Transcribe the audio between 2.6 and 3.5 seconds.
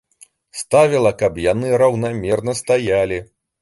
стаялі.